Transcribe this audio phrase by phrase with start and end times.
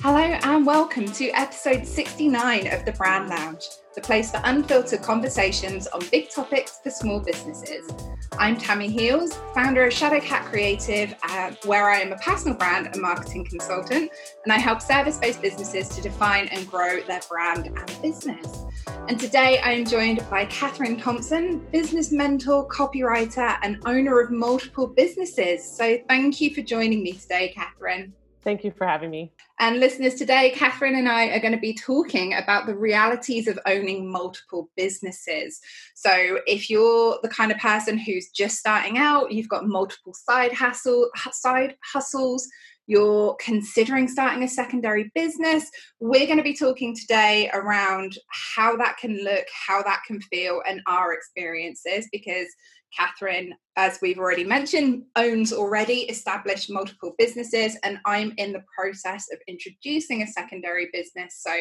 [0.00, 3.64] Hello and welcome to episode 69 of the Brand Lounge,
[3.96, 7.90] the place for unfiltered conversations on big topics for small businesses.
[8.38, 13.02] I'm Tammi Heels, founder of Shadowcat Creative, uh, where I am a personal brand and
[13.02, 14.12] marketing consultant,
[14.44, 18.66] and I help service based businesses to define and grow their brand and business.
[19.08, 24.86] And today I am joined by Kathryn Thompson, business mentor, copywriter, and owner of multiple
[24.86, 25.68] businesses.
[25.68, 28.12] So thank you for joining me today, Kathryn.
[28.48, 29.30] Thank you for having me.
[29.60, 33.58] And listeners, today, Kathryn and I are going to be talking about the realities of
[33.66, 35.60] owning multiple businesses.
[35.94, 40.54] So, if you're the kind of person who's just starting out, you've got multiple side
[40.54, 42.48] hustle, side hustles,
[42.86, 45.70] you're considering starting a secondary business,
[46.00, 50.62] we're going to be talking today around how that can look, how that can feel,
[50.66, 52.46] and our experiences because
[52.96, 59.26] Kathryn, as we've already mentioned, owns already established multiple businesses, and I'm in the process
[59.32, 61.40] of introducing a secondary business.
[61.40, 61.52] So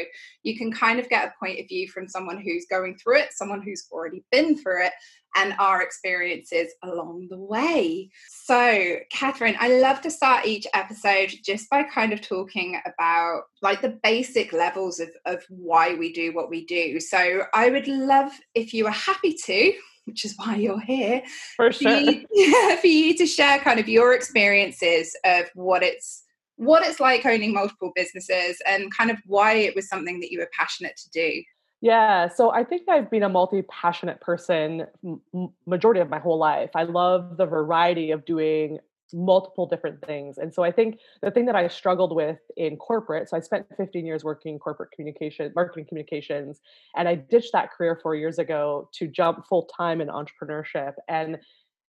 [0.43, 3.33] you can kind of get a point of view from someone who's going through it,
[3.33, 4.93] someone who's already been through it,
[5.35, 8.09] and our experiences along the way.
[8.27, 13.81] So, Kathryn, I love to start each episode just by kind of talking about like
[13.81, 16.99] the basic levels of, of why we do what we do.
[16.99, 19.73] So, I would love if you are happy to
[20.07, 21.21] which is why you're here.
[21.55, 21.91] For sure.
[21.91, 26.23] For you, yeah, for you to share kind of your experiences of what it's
[26.55, 30.39] what it's like owning multiple businesses and kind of why it was something that you
[30.39, 31.43] were passionate to do.
[31.81, 36.71] Yeah, so I think I've been a multi-passionate person m- majority of my whole life.
[36.73, 38.79] I love the variety of doing
[39.13, 40.37] multiple different things.
[40.37, 43.65] And so I think the thing that I struggled with in corporate, so I spent
[43.77, 46.61] 15 years working in corporate communication, marketing communications,
[46.95, 50.93] and I ditched that career four years ago to jump full time in entrepreneurship.
[51.07, 51.37] And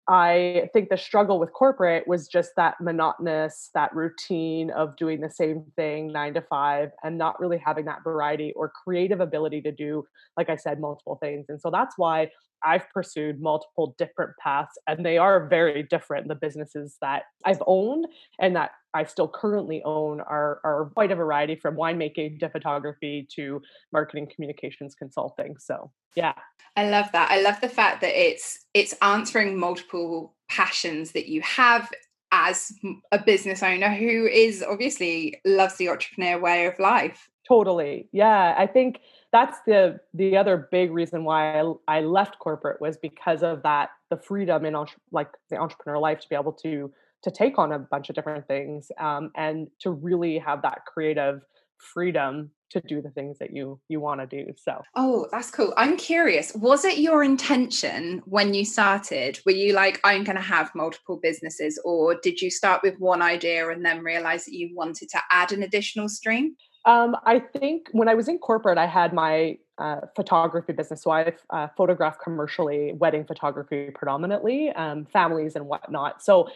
[0.07, 5.29] I think the struggle with corporate was just that monotonous, that routine of doing the
[5.29, 9.71] same thing nine to five and not really having that variety or creative ability to
[9.71, 10.03] do,
[10.35, 11.45] like I said, multiple things.
[11.47, 12.31] And so that's why
[12.63, 16.27] I've pursued multiple different paths, and they are very different.
[16.27, 18.07] The businesses that I've owned
[18.39, 23.27] and that I still currently own are, are quite a variety from winemaking to photography
[23.35, 23.61] to
[23.91, 25.57] marketing communications consulting.
[25.57, 26.33] So yeah.
[26.75, 27.31] I love that.
[27.31, 31.89] I love the fact that it's it's answering multiple passions that you have
[32.31, 32.71] as
[33.11, 37.29] a business owner who is obviously loves the entrepreneur way of life.
[37.53, 38.09] Totally.
[38.11, 38.55] Yeah.
[38.57, 43.43] I think that's the the other big reason why I, I left corporate was because
[43.43, 44.75] of that the freedom in
[45.11, 46.91] like the entrepreneur life to be able to
[47.23, 51.41] to take on a bunch of different things um, and to really have that creative
[51.77, 55.73] freedom to do the things that you you want to do so oh that's cool
[55.77, 60.41] i'm curious was it your intention when you started were you like i'm going to
[60.41, 64.71] have multiple businesses or did you start with one idea and then realize that you
[64.73, 66.55] wanted to add an additional stream
[66.85, 71.01] um, I think when I was in corporate, I had my uh, photography business.
[71.01, 76.21] So I uh, photographed commercially, wedding photography predominantly, um, families and whatnot.
[76.21, 76.49] So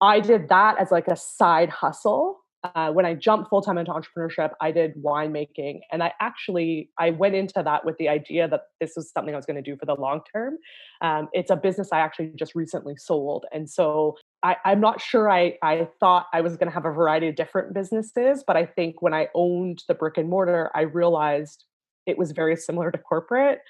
[0.00, 2.40] I did that as like a side hustle.
[2.62, 7.10] Uh, when I jumped full time into entrepreneurship, I did winemaking, and I actually I
[7.10, 9.76] went into that with the idea that this was something I was going to do
[9.78, 10.58] for the long term.
[11.00, 15.30] Um, it's a business I actually just recently sold, and so I, I'm not sure
[15.30, 18.66] I I thought I was going to have a variety of different businesses, but I
[18.66, 21.64] think when I owned the brick and mortar, I realized
[22.06, 23.60] it was very similar to corporate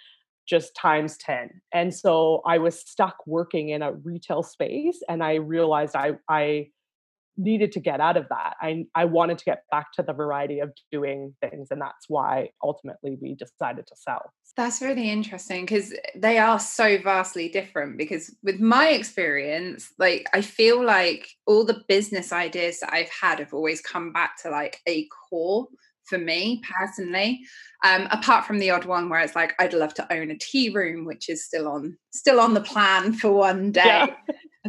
[0.48, 5.34] just times 10 and so i was stuck working in a retail space and i
[5.34, 6.66] realized i i
[7.36, 8.54] needed to get out of that.
[8.60, 12.50] I i wanted to get back to the variety of doing things and that's why
[12.62, 14.32] ultimately we decided to sell.
[14.56, 20.40] That's really interesting because they are so vastly different because with my experience like i
[20.40, 24.80] feel like all the business ideas that i've had have always come back to like
[24.88, 25.68] a core
[26.04, 27.40] for me personally
[27.84, 30.70] um, apart from the odd one where it's like i'd love to own a tea
[30.70, 33.82] room which is still on still on the plan for one day.
[33.84, 34.14] yeah.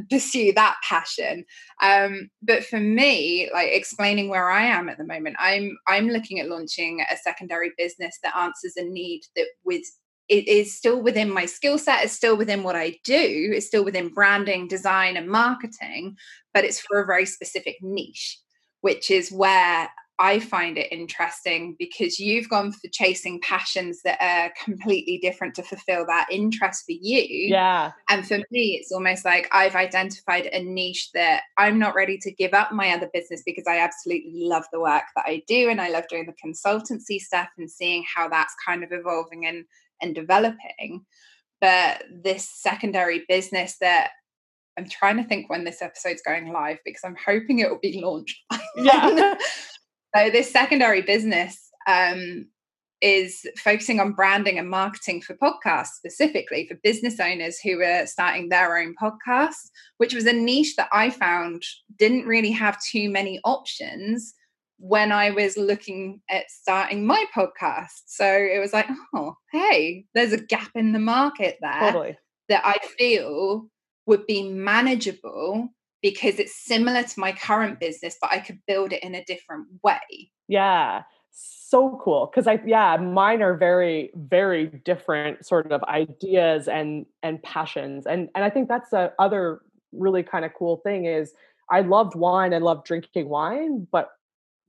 [0.10, 1.46] Pursue that passion.
[1.82, 6.40] Um, but for me like explaining where i am at the moment i'm i'm looking
[6.40, 9.84] at launching a secondary business that answers a need that with
[10.30, 13.84] it is still within my skill set it's still within what i do it's still
[13.84, 16.16] within branding design and marketing
[16.54, 18.40] but it's for a very specific niche
[18.82, 19.90] which is where
[20.22, 25.64] I find it interesting because you've gone for chasing passions that are completely different to
[25.64, 27.50] fulfill that interest for you.
[27.50, 27.94] Yeah.
[28.08, 32.32] And for me, it's almost like I've identified a niche that I'm not ready to
[32.32, 35.82] give up my other business because I absolutely love the work that I do and
[35.82, 39.66] I love doing the consultancy stuff and seeing how that's kind of evolving and
[40.04, 41.04] and developing.
[41.62, 44.12] But this secondary business that
[44.78, 48.00] I'm trying to think when this episode's going live because I'm hoping it will be
[48.00, 48.38] launched.
[48.76, 49.34] Yeah.
[50.16, 52.48] So this secondary business um,
[53.02, 58.50] is focusing on branding and marketing for podcasts, specifically for business owners who are starting
[58.50, 61.64] their own podcasts, which was a niche that I found
[61.98, 64.34] didn't really have too many options
[64.78, 68.02] when I was looking at starting my podcast.
[68.08, 72.18] So it was like, oh, hey, there's a gap in the market there totally.
[72.50, 73.68] that I feel
[74.08, 75.70] would be manageable
[76.02, 79.68] because it's similar to my current business, but I could build it in a different
[79.84, 80.32] way.
[80.48, 87.06] Yeah so cool because i yeah mine are very very different sort of ideas and
[87.24, 89.62] and passions and and i think that's the other
[89.94, 91.34] really kind of cool thing is
[91.70, 94.10] i loved wine i love drinking wine but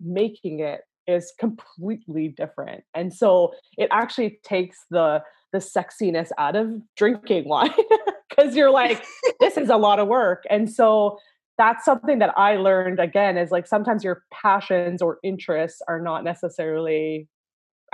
[0.00, 5.20] making it is completely different and so it actually takes the
[5.52, 7.70] the sexiness out of drinking wine
[8.36, 9.04] because you're like
[9.40, 11.18] this is a lot of work and so
[11.58, 16.24] that's something that I learned again is like sometimes your passions or interests are not
[16.24, 17.28] necessarily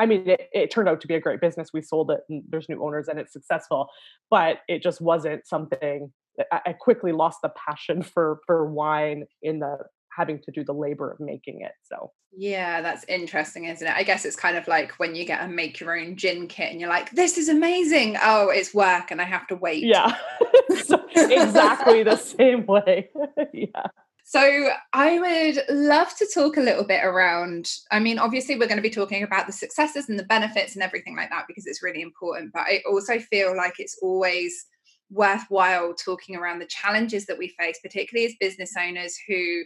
[0.00, 1.70] I mean, it, it, turned out to be a great business.
[1.75, 3.88] We sold it and there's new owners and it's successful,
[4.31, 6.12] but it just wasn't something
[6.52, 9.79] I, I quickly lost the passion for for wine in the
[10.16, 11.72] having to do the labor of making it.
[11.82, 13.94] So yeah, that's interesting, isn't it?
[13.94, 16.70] I guess it's kind of like when you get a make your own gin kit
[16.70, 18.16] and you're like, this is amazing.
[18.22, 19.84] Oh, it's work and I have to wait.
[19.84, 20.14] Yeah.
[20.84, 23.10] so exactly the same way.
[23.52, 23.87] yeah.
[24.25, 27.70] So, I would love to talk a little bit around.
[27.90, 30.82] I mean, obviously, we're going to be talking about the successes and the benefits and
[30.82, 32.52] everything like that because it's really important.
[32.52, 34.66] But I also feel like it's always
[35.10, 39.62] worthwhile talking around the challenges that we face, particularly as business owners who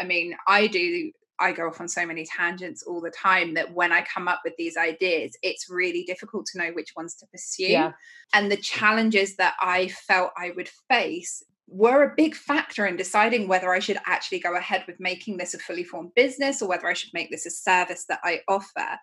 [0.00, 3.72] I mean, I do I go off on so many tangents all the time that
[3.72, 7.26] when I come up with these ideas, it's really difficult to know which ones to
[7.26, 7.66] pursue.
[7.66, 7.92] Yeah.
[8.34, 13.46] And the challenges that I felt I would face were a big factor in deciding
[13.46, 16.86] whether I should actually go ahead with making this a fully formed business or whether
[16.86, 18.98] I should make this a service that I offer.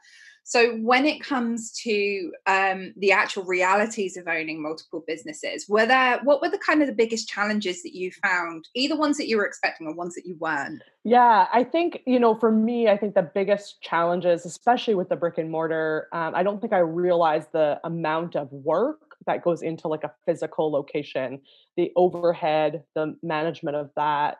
[0.47, 6.19] So, when it comes to um, the actual realities of owning multiple businesses, were there
[6.23, 9.37] what were the kind of the biggest challenges that you found, either ones that you
[9.37, 10.83] were expecting or ones that you weren't?
[11.03, 15.15] Yeah, I think you know, for me, I think the biggest challenges, especially with the
[15.15, 19.63] brick and mortar, um, I don't think I realized the amount of work that goes
[19.63, 21.41] into like a physical location,
[21.75, 24.37] the overhead, the management of that,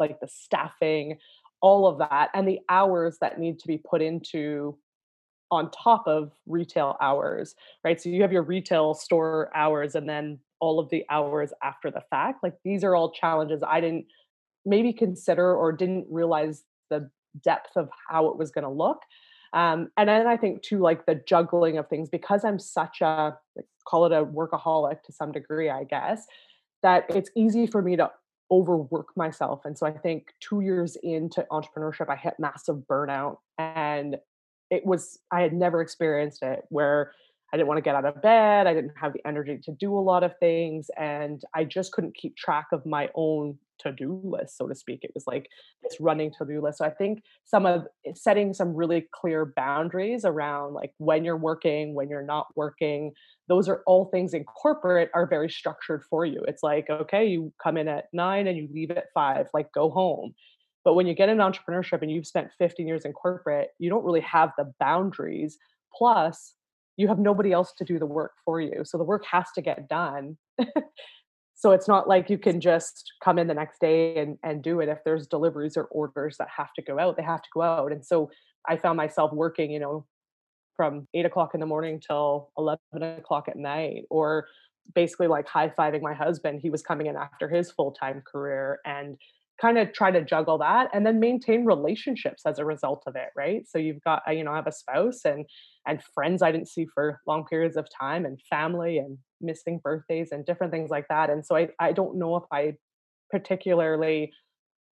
[0.00, 1.18] like the staffing,
[1.62, 4.76] all of that, and the hours that need to be put into
[5.50, 7.54] on top of retail hours,
[7.84, 8.00] right?
[8.00, 12.02] So you have your retail store hours and then all of the hours after the
[12.10, 12.42] fact.
[12.42, 14.06] Like these are all challenges I didn't
[14.64, 17.10] maybe consider or didn't realize the
[17.42, 19.02] depth of how it was going to look.
[19.52, 23.36] Um, and then I think too, like the juggling of things, because I'm such a
[23.54, 26.26] like, call it a workaholic to some degree, I guess,
[26.82, 28.10] that it's easy for me to
[28.50, 29.62] overwork myself.
[29.64, 34.16] And so I think two years into entrepreneurship, I hit massive burnout and
[34.74, 37.12] it was I had never experienced it where
[37.52, 39.96] I didn't want to get out of bed, I didn't have the energy to do
[39.96, 44.56] a lot of things and I just couldn't keep track of my own to-do list
[44.56, 45.00] so to speak.
[45.02, 45.48] It was like
[45.82, 46.78] this running to-do list.
[46.78, 51.36] So I think some of eh, setting some really clear boundaries around like when you're
[51.36, 53.12] working, when you're not working,
[53.48, 56.42] those are all things in corporate are very structured for you.
[56.48, 59.90] It's like okay, you come in at 9 and you leave at 5, like go
[59.90, 60.34] home
[60.84, 64.04] but when you get into entrepreneurship and you've spent 15 years in corporate, you don't
[64.04, 65.56] really have the boundaries.
[65.96, 66.54] Plus,
[66.96, 68.82] you have nobody else to do the work for you.
[68.84, 70.36] So the work has to get done.
[71.54, 74.80] so it's not like you can just come in the next day and, and do
[74.80, 74.88] it.
[74.88, 77.90] If there's deliveries or orders that have to go out, they have to go out.
[77.90, 78.30] And so
[78.68, 80.06] I found myself working, you know,
[80.76, 82.80] from eight o'clock in the morning till 11
[83.18, 84.46] o'clock at night, or
[84.94, 86.60] basically like high fiving my husband.
[86.60, 89.16] He was coming in after his full time career and
[89.60, 93.28] kind of try to juggle that and then maintain relationships as a result of it
[93.36, 93.68] right?
[93.68, 95.46] So you've got uh, you know i have a spouse and
[95.86, 100.32] and friends i didn't see for long periods of time and family and missing birthdays
[100.32, 102.74] and different things like that and so i i don't know if i
[103.30, 104.32] particularly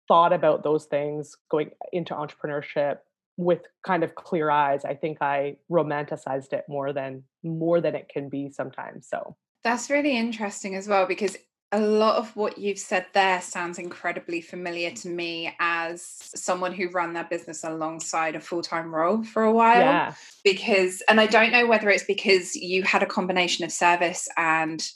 [0.09, 2.99] thought about those things going into entrepreneurship
[3.37, 4.85] with kind of clear eyes.
[4.85, 9.37] I think i romanticized it more than more than it can be sometimes so.
[9.63, 11.37] That's really interesting as well because
[11.75, 16.03] a lot of what you've said there sounds incredibly familiar to me as
[16.37, 19.81] someone who ran their business alongside a full-time role for a while.
[19.81, 20.15] Yeah.
[20.45, 24.87] because and I don't know whether it's because you had a combination of service and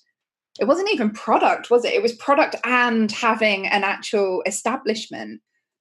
[0.60, 1.94] it wasn't even product was it?
[1.94, 5.40] It was product and having an actual establishment.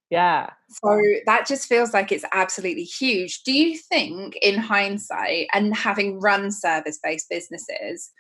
[0.10, 0.50] Yeah.
[0.70, 3.44] So that just feels like it's absolutely huge.
[3.44, 8.12] Do you think in hindsight and having run service based businesses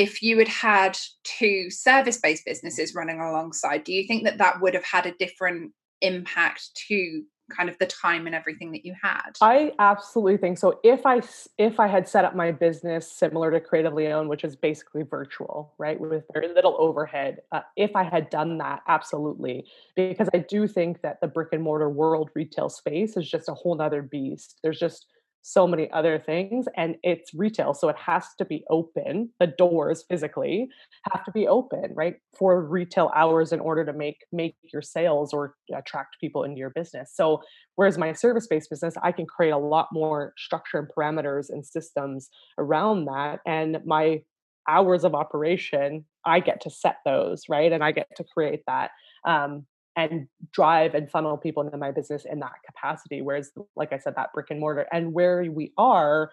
[0.00, 4.62] if you had had two service based businesses running alongside, do you think that that
[4.62, 7.22] would have had a different impact to
[7.54, 9.32] kind of the time and everything that you had?
[9.42, 10.80] I absolutely think so.
[10.82, 11.20] If i
[11.58, 15.74] if i had set up my business similar to creatively owned which is basically virtual
[15.78, 19.66] right with very little overhead uh, if i had done that absolutely.
[19.96, 23.54] Because i do think that the brick and mortar world retail space is just a
[23.54, 24.60] whole nother beast.
[24.62, 25.06] There's just
[25.42, 30.04] so many other things and it's retail so it has to be open the doors
[30.08, 30.68] physically
[31.12, 35.32] have to be open right for retail hours in order to make make your sales
[35.32, 37.12] or attract people into your business.
[37.14, 37.42] So
[37.76, 41.64] whereas my service based business i can create a lot more structure and parameters and
[41.64, 42.28] systems
[42.58, 44.20] around that and my
[44.68, 48.90] hours of operation i get to set those right and i get to create that
[49.26, 49.66] um,
[49.96, 53.22] and drive and funnel people into my business in that capacity.
[53.22, 56.30] Whereas, like I said, that brick and mortar and where we are,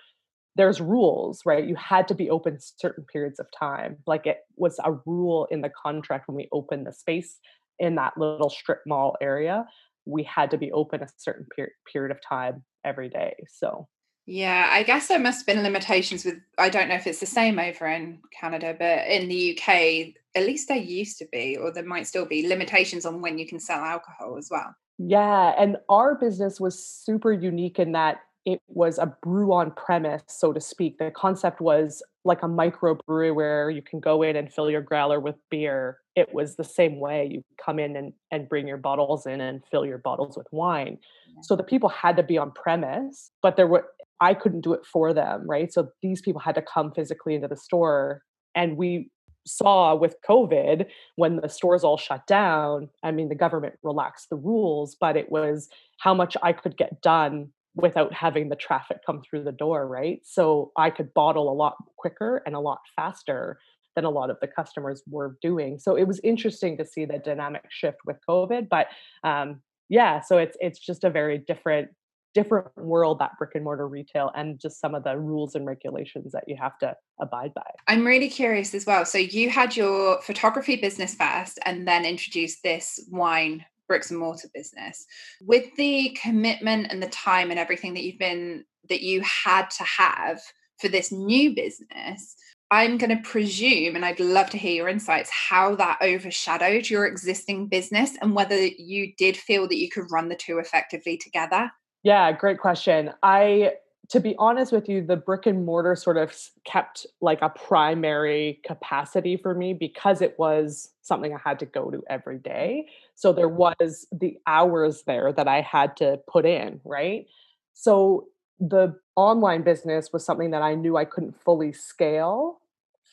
[0.55, 1.65] there's rules, right?
[1.65, 3.97] You had to be open certain periods of time.
[4.07, 7.37] Like it was a rule in the contract when we opened the space
[7.79, 9.65] in that little strip mall area.
[10.05, 13.35] We had to be open a certain per- period of time every day.
[13.49, 13.87] So
[14.27, 17.25] yeah, I guess there must have been limitations with, I don't know if it's the
[17.25, 21.71] same over in Canada, but in the UK, at least there used to be, or
[21.71, 24.75] there might still be limitations on when you can sell alcohol as well.
[24.97, 25.53] Yeah.
[25.57, 30.51] And our business was super unique in that it was a brew on premise, so
[30.51, 30.97] to speak.
[30.97, 35.21] The concept was like a microbrewery where you can go in and fill your growler
[35.21, 35.99] with beer.
[36.15, 37.29] It was the same way.
[37.31, 40.97] You come in and, and bring your bottles in and fill your bottles with wine.
[41.41, 43.85] So the people had to be on premise, but there were
[44.19, 45.71] I couldn't do it for them, right?
[45.71, 48.21] So these people had to come physically into the store.
[48.55, 49.09] And we
[49.45, 54.35] saw with COVID when the stores all shut down, I mean, the government relaxed the
[54.35, 55.69] rules, but it was
[55.99, 60.19] how much I could get done without having the traffic come through the door, right?
[60.23, 63.59] So I could bottle a lot quicker and a lot faster
[63.95, 65.79] than a lot of the customers were doing.
[65.79, 68.87] So it was interesting to see the dynamic shift with COVID, but
[69.23, 71.89] um, yeah, so it's it's just a very different
[72.37, 76.31] different world that brick and mortar retail and just some of the rules and regulations
[76.31, 77.65] that you have to abide by.
[77.87, 79.05] I'm really curious as well.
[79.05, 84.49] So you had your photography business first and then introduced this wine bricks and mortar
[84.53, 85.07] business.
[85.41, 89.83] With the commitment and the time and everything that you've been that you had to
[89.83, 90.39] have
[90.79, 92.35] for this new business,
[92.69, 97.07] I'm going to presume, and I'd love to hear your insights, how that overshadowed your
[97.07, 101.71] existing business and whether you did feel that you could run the two effectively together.
[102.03, 103.11] Yeah, great question.
[103.23, 103.73] I
[104.09, 108.61] to be honest with you, the brick and mortar sort of kept like a primary
[108.65, 112.87] capacity for me because it was something I had to go to every day.
[113.15, 117.25] So there was the hours there that I had to put in, right?
[117.73, 118.27] So
[118.61, 122.61] the online business was something that I knew I couldn't fully scale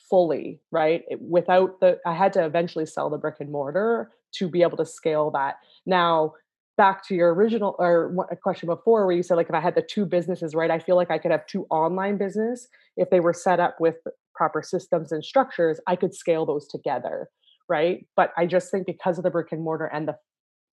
[0.09, 1.03] fully, right?
[1.09, 4.77] It, without the, I had to eventually sell the brick and mortar to be able
[4.77, 5.55] to scale that.
[5.85, 6.33] Now,
[6.77, 9.75] back to your original or a question before where you said like if i had
[9.75, 12.67] the two businesses right i feel like i could have two online business.
[12.97, 13.95] If they were set up with
[14.33, 17.29] proper systems and structures i could scale those together
[17.67, 18.05] right?
[18.15, 20.15] But i just think because of the brick and mortar and the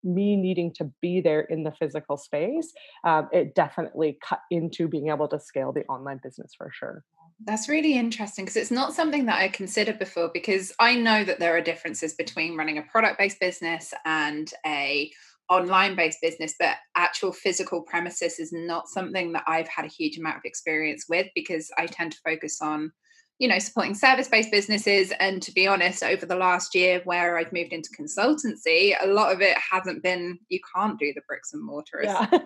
[0.03, 2.73] me needing to be there in the physical space
[3.05, 7.05] um, it definitely cut into being able to scale the online business for sure.
[7.45, 11.39] That's really interesting because it's not something that I considered before because I know that
[11.39, 15.11] there are differences between running a product based business and a
[15.51, 20.17] online based business, but actual physical premises is not something that I've had a huge
[20.17, 22.93] amount of experience with because I tend to focus on,
[23.41, 25.13] you know, supporting service based businesses.
[25.19, 29.33] And to be honest, over the last year where I've moved into consultancy, a lot
[29.33, 32.03] of it hasn't been, you can't do the bricks and mortar.
[32.05, 32.29] Yeah.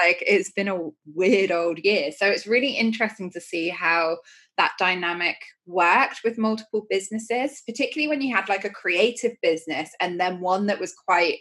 [0.00, 2.10] like it's been a weird old year.
[2.10, 4.18] So it's really interesting to see how
[4.58, 10.18] that dynamic worked with multiple businesses, particularly when you had like a creative business and
[10.18, 11.38] then one that was quite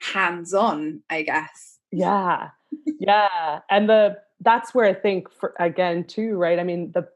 [0.00, 1.78] hands on, I guess.
[1.92, 2.50] Yeah.
[2.98, 3.60] Yeah.
[3.70, 6.58] and the that's where I think for again too, right?
[6.58, 7.08] I mean, the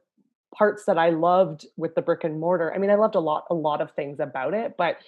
[0.54, 3.44] parts that I loved with the brick and mortar, I mean, I loved a lot,
[3.50, 4.98] a lot of things about it, but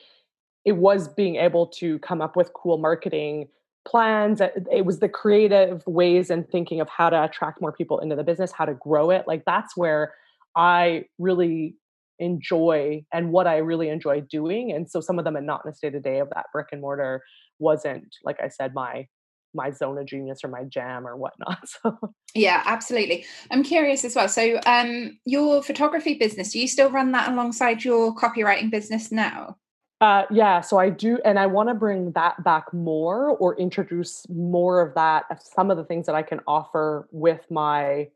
[0.64, 3.48] it was being able to come up with cool marketing
[3.86, 4.40] plans.
[4.40, 8.16] Uh, it was the creative ways and thinking of how to attract more people into
[8.16, 9.24] the business, how to grow it.
[9.28, 10.14] Like that's where
[10.56, 11.76] I really
[12.18, 14.72] enjoy and what I really enjoy doing.
[14.72, 17.22] And so some of in a state of day of that brick and mortar
[17.58, 19.06] wasn't like i said my
[19.54, 21.98] my zone of genius or my jam or whatnot so
[22.34, 27.12] yeah absolutely i'm curious as well so um your photography business do you still run
[27.12, 29.56] that alongside your copywriting business now
[30.02, 34.26] uh, yeah, so I do, and I want to bring that back more or introduce
[34.28, 38.08] more of that, some of the things that I can offer with my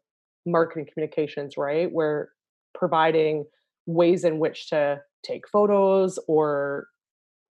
[0.44, 1.90] marketing communications, right?
[1.90, 2.32] Where
[2.75, 3.47] providing
[3.87, 6.88] ways in which to take photos or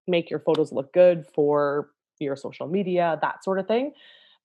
[0.09, 1.89] make your photos look good for
[2.19, 3.93] your social media, that sort of thing.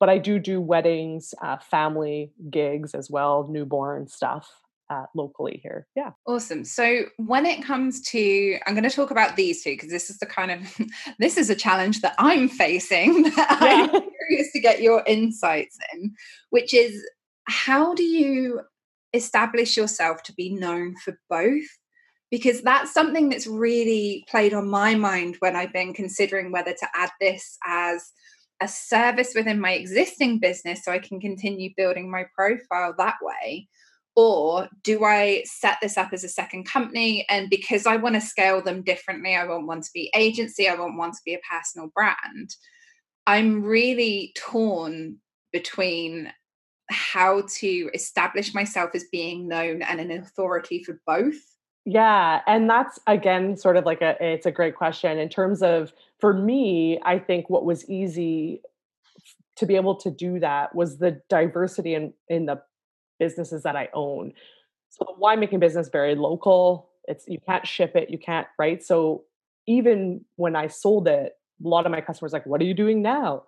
[0.00, 4.50] but I do do weddings, uh, family gigs as well, newborn stuff
[4.90, 5.86] uh, locally here.
[5.96, 6.10] Yeah.
[6.26, 6.64] Awesome.
[6.64, 10.18] So when it comes to, I'm going to talk about these two because this is
[10.18, 10.76] the kind of,
[11.18, 13.88] this is a challenge that I'm facing that yeah.
[13.92, 16.14] I'm curious to get your insights in,
[16.50, 17.02] which is
[17.46, 18.60] how do you
[19.12, 21.64] establish yourself to be known for both?
[22.34, 26.88] Because that's something that's really played on my mind when I've been considering whether to
[26.92, 28.10] add this as
[28.60, 33.68] a service within my existing business so I can continue building my profile that way
[34.16, 37.24] or do I set this up as a second company?
[37.28, 40.74] And because I want to scale them differently, I want one to be agency, I
[40.74, 42.50] want one to be a personal brand.
[43.28, 45.18] I'm really torn
[45.52, 46.32] between
[46.90, 51.38] how to establish myself as being known and an authority for both.
[51.86, 55.92] Yeah, and that's again sort of like a it's a great question in terms of
[56.18, 58.62] for me, I think what was easy
[59.56, 62.62] to be able to do that was the diversity in in the
[63.18, 64.32] businesses that I own.
[64.90, 66.90] So the winemaking business very local.
[67.08, 68.82] It's you can't ship it, you can't, right?
[68.82, 69.24] So
[69.66, 71.32] even when I sold it,
[71.64, 73.44] a lot of my customers like, "What are you doing now?"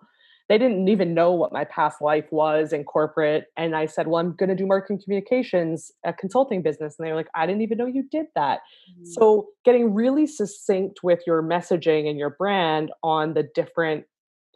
[0.49, 4.19] They didn't even know what my past life was in corporate, and I said, "Well,
[4.19, 7.61] I'm going to do marketing communications, a consulting business," and they were like, "I didn't
[7.61, 8.59] even know you did that."
[8.91, 9.05] Mm-hmm.
[9.05, 14.05] So getting really succinct with your messaging and your brand on the different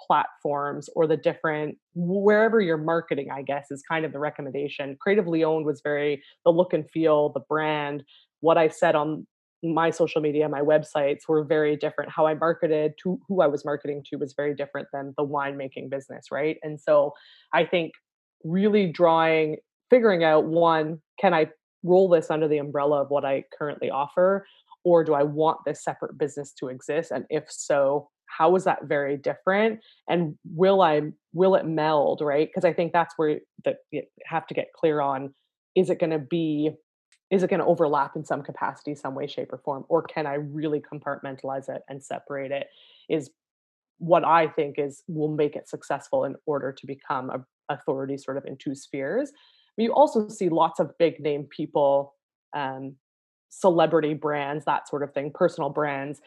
[0.08, 5.44] platforms or the different wherever you're marketing i guess is kind of the recommendation creatively
[5.44, 8.04] owned was very the look and feel the brand
[8.40, 9.28] what i said on
[9.64, 12.12] my social media my websites were very different.
[12.12, 15.90] How i marketed to who i was marketing to was very different than the winemaking
[15.90, 16.58] business right?
[16.64, 17.14] And so
[17.54, 17.92] i think
[18.44, 19.58] really drawing
[19.90, 21.48] figuring out one can i
[21.84, 24.46] roll this under the umbrella of what i currently offer
[24.84, 27.12] or do i want this separate business to exist?
[27.12, 29.80] And if so how is that very different?
[30.08, 31.02] And will i
[31.34, 32.48] will it meld right?
[32.48, 35.34] Because i think that's where that you have to get clear on
[35.76, 36.72] is it going to be
[37.32, 40.26] is it going to overlap in some capacity some way shape or form or can
[40.28, 42.68] i really compartmentalize it and separate it
[43.10, 43.32] is
[43.98, 48.38] what i think is will make it successful in order to become a authority sort
[48.38, 49.32] of in two spheres
[49.78, 52.16] but you also see lots of big name people
[52.54, 52.96] um,
[53.50, 56.22] celebrity brands that sort of thing personal brands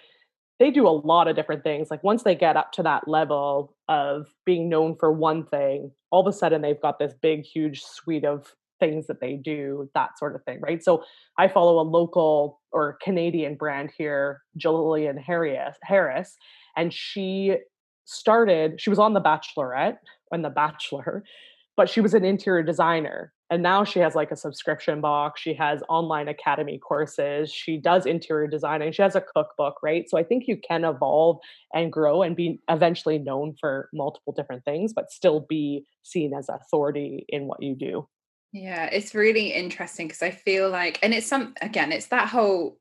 [0.61, 1.91] they do a lot of different things.
[1.91, 6.27] Like once they get up to that level of being known for one thing, all
[6.27, 8.53] of a sudden they've got this big, huge suite of
[8.85, 10.83] things that they do, that sort of thing, right?
[10.83, 11.05] So
[11.39, 16.37] I follow a local or Canadian brand here, Jillian Harris,
[16.77, 17.57] and she
[18.05, 19.97] started, she was on The Bachelorette
[20.31, 21.25] and The Bachelor,
[21.77, 25.55] but she was an interior designer and now she has like a subscription box she
[25.55, 30.23] has online academy courses she does interior designing she has a cookbook right so i
[30.23, 31.39] think you can evolve
[31.73, 36.49] and grow and be eventually known for multiple different things but still be seen as
[36.49, 38.07] authority in what you do
[38.55, 42.79] yeah it's really interesting because i feel like and it's some again it's that whole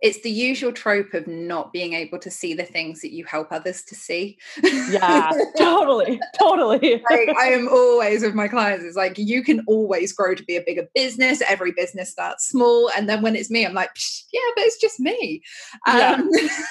[0.00, 3.48] it's the usual trope of not being able to see the things that you help
[3.50, 4.38] others to see.
[4.62, 7.02] Yeah, totally, totally.
[7.10, 8.84] like, I am always with my clients.
[8.84, 11.42] It's like you can always grow to be a bigger business.
[11.48, 13.90] Every business starts small, and then when it's me, I'm like,
[14.32, 15.42] yeah, but it's just me.
[15.86, 16.12] Yeah.
[16.12, 16.30] Um,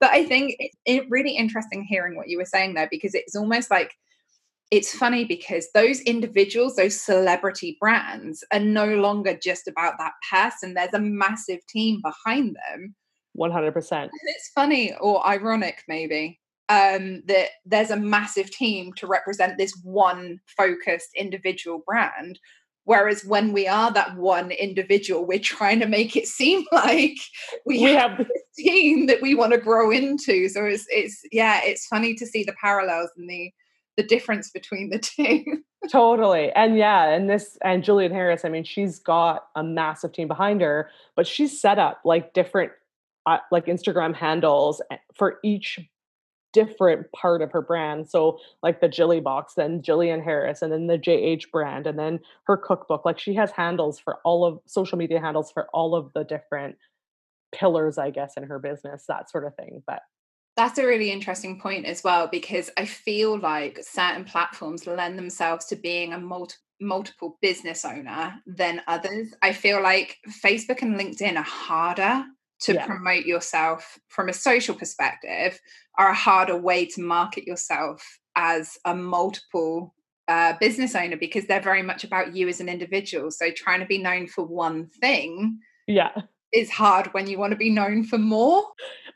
[0.00, 3.36] but I think it's it really interesting hearing what you were saying there because it's
[3.36, 3.94] almost like
[4.72, 10.72] it's funny because those individuals, those celebrity brands, are no longer just about that person.
[10.72, 12.94] There's a massive team behind them.
[13.36, 13.92] 100%.
[13.92, 19.78] And it's funny or ironic, maybe, um, that there's a massive team to represent this
[19.84, 22.38] one focused individual brand.
[22.84, 27.18] Whereas when we are that one individual, we're trying to make it seem like
[27.66, 30.48] we, we have, have this team that we want to grow into.
[30.48, 33.52] So it's it's yeah, it's funny to see the parallels and the
[33.96, 35.62] the difference between the two.
[35.90, 36.50] totally.
[36.52, 40.60] And yeah, and this and Jillian Harris, I mean, she's got a massive team behind
[40.60, 42.72] her, but she's set up like different
[43.26, 45.78] uh, like Instagram handles eh, for each
[46.52, 48.08] different part of her brand.
[48.10, 52.20] So like the Jilly box, then Jillian Harris, and then the JH brand, and then
[52.44, 53.04] her cookbook.
[53.04, 56.76] Like she has handles for all of social media handles for all of the different
[57.52, 59.82] pillars, I guess, in her business, that sort of thing.
[59.86, 60.02] But
[60.56, 65.66] that's a really interesting point as well, because I feel like certain platforms lend themselves
[65.66, 69.34] to being a multi- multiple business owner than others.
[69.40, 72.24] I feel like Facebook and LinkedIn are harder
[72.60, 72.86] to yeah.
[72.86, 75.60] promote yourself from a social perspective,
[75.98, 79.94] are a harder way to market yourself as a multiple
[80.28, 83.30] uh, business owner because they're very much about you as an individual.
[83.30, 86.12] So trying to be known for one thing yeah
[86.52, 88.64] is hard when you want to be known for more.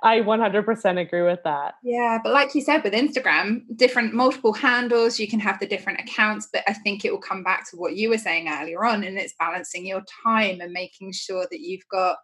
[0.03, 1.75] I 100% agree with that.
[1.83, 6.01] Yeah, but like you said with Instagram, different multiple handles, you can have the different
[6.01, 9.05] accounts, but I think it will come back to what you were saying earlier on
[9.05, 12.17] and it's balancing your time and making sure that you've got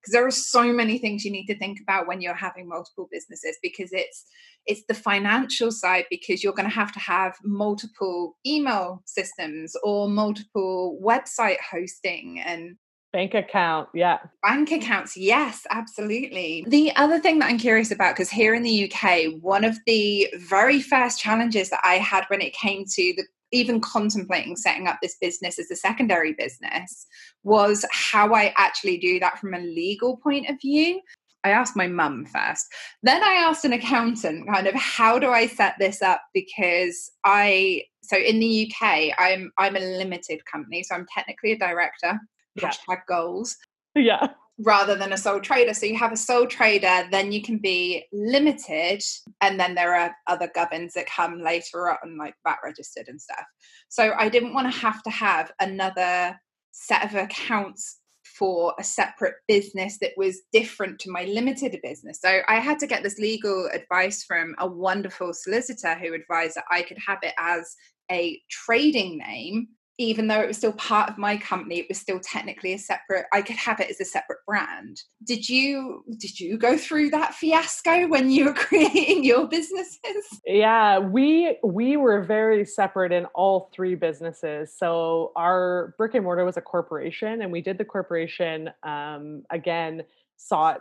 [0.00, 3.08] because there are so many things you need to think about when you're having multiple
[3.10, 4.26] businesses because it's
[4.66, 10.08] it's the financial side because you're going to have to have multiple email systems or
[10.08, 12.76] multiple website hosting and
[13.18, 14.18] Bank account, yeah.
[14.44, 16.64] Bank accounts, yes, absolutely.
[16.68, 20.32] The other thing that I'm curious about, because here in the UK, one of the
[20.36, 24.98] very first challenges that I had when it came to the even contemplating setting up
[25.02, 27.08] this business as a secondary business
[27.42, 31.00] was how I actually do that from a legal point of view.
[31.42, 32.66] I asked my mum first.
[33.02, 37.82] Then I asked an accountant kind of how do I set this up because I
[38.00, 42.20] so in the UK I'm I'm a limited company so I'm technically a director
[42.60, 42.70] yeah.
[42.70, 43.56] hashtag goals.
[43.94, 44.28] Yeah.
[44.64, 45.72] Rather than a sole trader.
[45.72, 49.02] So you have a sole trader, then you can be limited,
[49.40, 53.44] and then there are other governs that come later on, like VAT registered and stuff.
[53.88, 56.36] So I didn't want to have to have another
[56.72, 58.00] set of accounts
[58.38, 62.20] for a separate business that was different to my limited business.
[62.20, 66.64] So I had to get this legal advice from a wonderful solicitor who advised that
[66.70, 67.74] I could have it as
[68.10, 72.20] a trading name even though it was still part of my company it was still
[72.20, 75.02] technically a separate i could have it as a separate brand.
[75.24, 80.40] Did you did you go through that fiasco when you were creating your businesses?
[80.46, 84.74] Yeah we we were very separate in all three businesses.
[84.76, 90.02] So our brick and mortar was a corporation and we did the corporation um, again
[90.36, 90.80] sought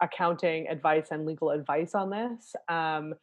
[0.00, 2.56] accounting advice and legal advice on this.
[2.68, 3.14] Um,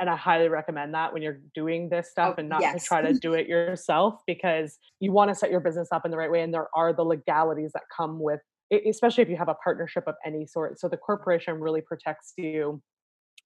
[0.00, 2.82] and I highly recommend that when you're doing this stuff oh, and not yes.
[2.82, 6.10] to try to do it yourself because you want to set your business up in
[6.10, 6.42] the right way.
[6.42, 8.40] And there are the legalities that come with,
[8.86, 10.78] especially if you have a partnership of any sort.
[10.78, 12.80] So the corporation really protects you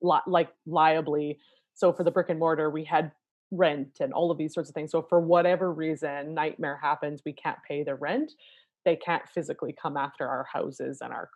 [0.02, 1.38] li- like liably.
[1.74, 3.12] So for the brick and mortar, we had
[3.50, 4.90] rent and all of these sorts of things.
[4.90, 8.32] So for whatever reason, nightmare happens, we can't pay the rent.
[8.84, 11.30] They can't physically come after our houses and our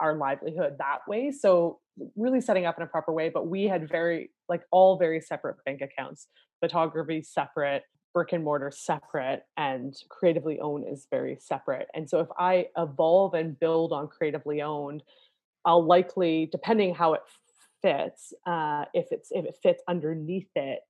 [0.00, 1.30] our livelihood that way.
[1.30, 1.80] So
[2.16, 3.28] really setting up in a proper way.
[3.28, 6.28] But we had very like all very separate bank accounts.
[6.60, 7.82] Photography separate,
[8.14, 11.88] brick and mortar separate, and creatively owned is very separate.
[11.94, 15.02] And so if I evolve and build on creatively owned,
[15.64, 17.22] I'll likely, depending how it
[17.82, 20.80] fits, uh, if it's if it fits underneath it,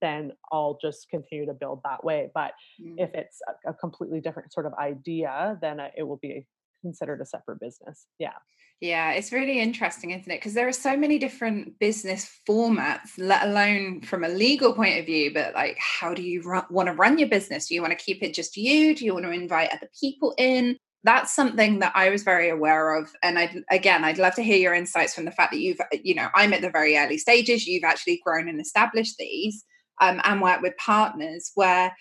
[0.00, 2.30] then I'll just continue to build that way.
[2.34, 2.94] But mm.
[2.98, 6.46] if it's a, a, completely different sort of idea, then uh, it will be
[6.82, 8.06] considered a separate business.
[8.18, 8.34] Yeah.
[8.80, 10.36] Yeah, it's really interesting, isn't it?
[10.36, 15.06] Because there are so many different business formats, let alone from a legal point of
[15.06, 15.32] view.
[15.32, 17.68] But like, how do you run, want to run your business?
[17.68, 18.94] Do you want to keep it just you?
[18.94, 20.76] Do you want to invite other people in?
[21.04, 23.10] That's something that I was very aware of.
[23.22, 26.14] And I, again, I'd love to hear your insights from the fact that you've, you
[26.14, 27.66] know, I'm at the very early stages.
[27.66, 29.64] You've actually grown and established these
[30.02, 31.96] um, and worked with partners where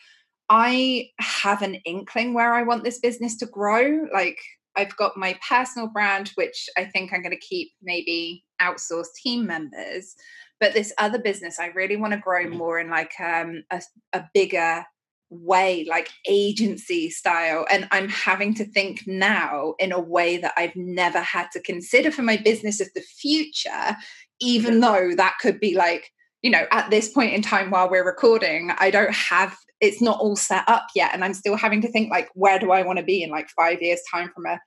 [0.49, 4.07] I have an inkling where I want this business to grow.
[4.13, 4.39] Like,
[4.75, 9.45] I've got my personal brand, which I think I'm going to keep maybe outsource team
[9.45, 10.15] members.
[10.59, 12.55] But this other business, I really want to grow mm.
[12.55, 13.81] more in like um, a,
[14.13, 14.85] a bigger
[15.29, 17.65] way, like agency style.
[17.69, 22.11] And I'm having to think now in a way that I've never had to consider
[22.11, 23.97] for my business of the future,
[24.39, 26.11] even though that could be like,
[26.45, 30.19] you know, at this point in time while we're recording, I don't have it's not
[30.19, 32.97] all set up yet and i'm still having to think like where do i want
[32.97, 34.57] to be in like five years time from a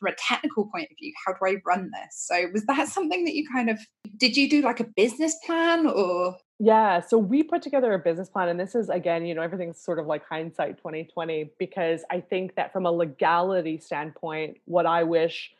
[0.00, 1.12] from a technical point of view?
[1.24, 2.26] How do i run this?
[2.26, 3.78] So was that something that you kind of
[4.16, 6.36] did you do like a business plan or?
[6.58, 9.80] Yeah so we put together a business plan and this is again you know everything's
[9.80, 15.02] sort of like hindsight 2020 because i think that from a legality standpoint what i
[15.02, 15.52] wish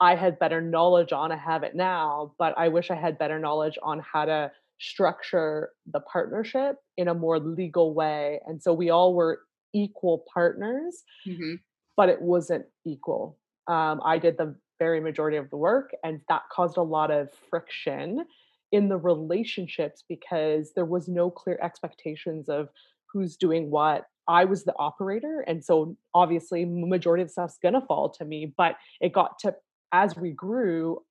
[0.00, 3.38] i had better knowledge on i have it now but i wish i had better
[3.38, 8.40] knowledge on how to structure the partnership in a more legal way.
[8.46, 9.40] And so we all were
[9.74, 11.54] equal partners, mm-hmm.
[11.96, 13.38] but it wasn't equal.
[13.66, 17.28] Um, I did the very majority of the work, and that caused a lot of
[17.50, 18.24] friction
[18.70, 22.68] in the relationships because there was no clear expectations of
[23.12, 24.06] who's doing what.
[24.28, 28.52] I was the operator, and so obviously, majority of stuff's gonna fall to me.
[28.56, 29.54] But it got to
[29.92, 31.02] as we grew,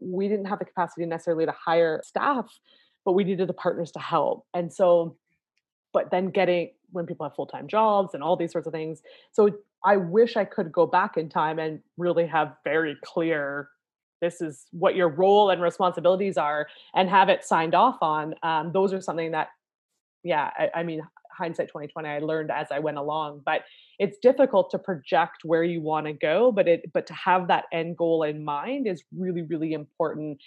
[0.00, 2.46] we didn't have the capacity necessarily to hire staff
[3.04, 4.46] but we needed the partners to help.
[4.54, 5.16] And so,
[5.92, 9.02] but then getting when people have full time jobs and all these sorts of things.
[9.32, 9.50] So
[9.84, 13.68] I wish I could go back in time and really have very clear
[14.20, 18.34] this is what your role and responsibilities are and have it signed off on.
[18.42, 19.48] Um, those are something that,
[20.22, 23.62] yeah, I, I mean, hindsight 2020 i learned as i went along but
[23.98, 27.64] it's difficult to project where you want to go but it but to have that
[27.72, 30.38] end goal in mind is really really important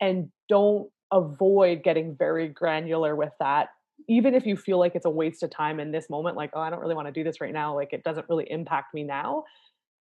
[0.00, 3.68] and don't avoid getting very granular with that
[4.08, 6.60] even if you feel like it's a waste of time in this moment like oh
[6.60, 9.02] i don't really want to do this right now like it doesn't really impact me
[9.02, 9.44] now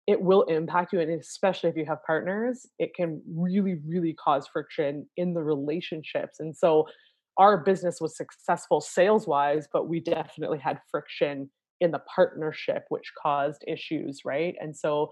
[0.07, 4.47] it will impact you and especially if you have partners it can really really cause
[4.47, 6.87] friction in the relationships and so
[7.37, 11.49] our business was successful sales wise but we definitely had friction
[11.83, 14.55] in the partnership which caused issues right?
[14.59, 15.11] And so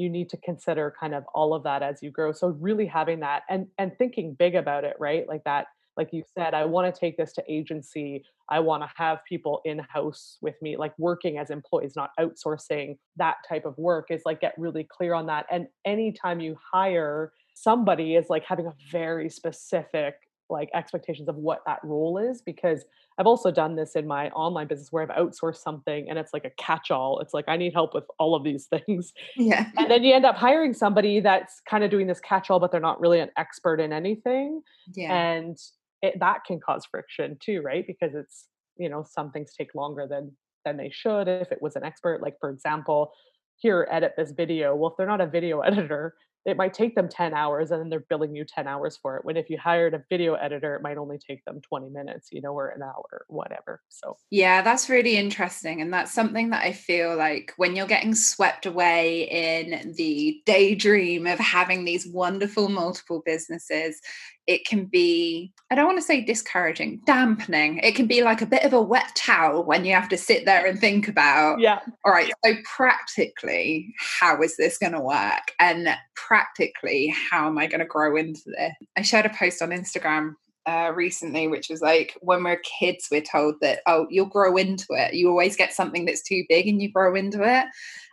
[0.00, 3.20] you need to consider kind of all of that as you grow so really having
[3.20, 5.28] that and and thinking big about it right?
[5.28, 8.88] Like that like you said i want to take this to agency i want to
[8.96, 13.76] have people in house with me like working as employees not outsourcing that type of
[13.76, 18.44] work is like get really clear on that and anytime you hire somebody is like
[18.44, 20.14] having a very specific
[20.50, 22.84] like expectations of what that role is because
[23.18, 26.44] I've also done this in my online business where I've outsourced something and it's like
[26.44, 27.20] a catch-all.
[27.20, 29.12] It's like I need help with all of these things.
[29.36, 29.66] Yeah.
[29.76, 32.80] And then you end up hiring somebody that's kind of doing this catch-all but they're
[32.80, 34.62] not really an expert in anything.
[34.94, 35.14] Yeah.
[35.14, 35.58] And
[36.02, 37.86] it, that can cause friction too, right?
[37.86, 40.32] Because it's, you know, some things take longer than
[40.64, 43.12] than they should if it was an expert like for example,
[43.60, 44.74] here edit this video.
[44.74, 46.14] Well, if they're not a video editor,
[46.46, 49.24] it might take them 10 hours and then they're billing you 10 hours for it
[49.24, 52.40] when if you hired a video editor it might only take them 20 minutes you
[52.40, 54.16] know or an hour whatever so.
[54.30, 58.66] Yeah that's really interesting and that's something that i feel like when you're getting swept
[58.66, 64.00] away in the daydream of having these wonderful multiple businesses
[64.46, 67.78] it can be i don't want to say discouraging dampening.
[67.78, 70.44] It can be like a bit of a wet towel when you have to sit
[70.44, 71.80] there and think about yeah.
[72.04, 75.52] All right so practically how is this going to work?
[75.58, 78.72] And practically how am i going to grow into this?
[78.96, 80.34] I shared a post on instagram
[80.66, 84.86] uh, recently, which was like when we're kids, we're told that, oh, you'll grow into
[84.90, 85.14] it.
[85.14, 87.66] You always get something that's too big and you grow into it.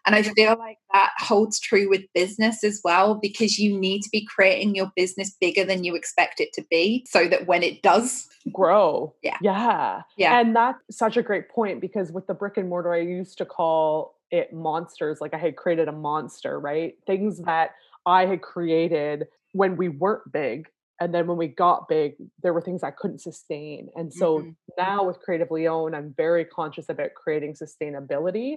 [0.06, 4.10] And I feel like that holds true with business as well, because you need to
[4.10, 7.82] be creating your business bigger than you expect it to be so that when it
[7.82, 9.14] does grow.
[9.22, 9.38] Yeah.
[9.42, 10.04] Yeah.
[10.16, 10.40] Yeah.
[10.40, 13.46] And that's such a great point because with the brick and mortar, I used to
[13.46, 15.20] call it monsters.
[15.20, 16.96] Like I had created a monster, right?
[17.06, 17.72] Things that
[18.06, 22.62] I had created when we weren't big and then when we got big there were
[22.62, 24.50] things i couldn't sustain and so mm-hmm.
[24.78, 28.56] now with creatively owned i'm very conscious about creating sustainability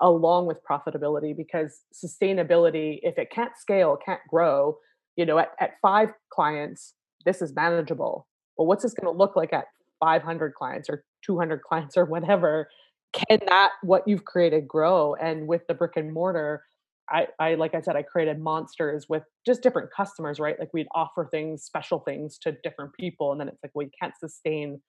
[0.00, 4.76] along with profitability because sustainability if it can't scale can't grow
[5.16, 9.36] you know at, at five clients this is manageable but what's this going to look
[9.36, 9.66] like at
[10.00, 12.68] 500 clients or 200 clients or whatever
[13.12, 16.62] can that what you've created grow and with the brick and mortar
[17.10, 20.58] I, I like I said, I created monsters with just different customers, right?
[20.58, 23.92] Like we'd offer things, special things to different people, and then it's like, well, you
[24.00, 24.80] can't sustain